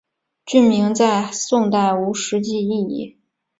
[0.47, 3.19] 郡名在宋代无实际意义。